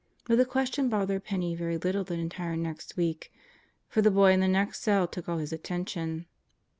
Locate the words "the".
0.39-0.45, 2.03-2.15, 4.01-4.09, 4.39-4.47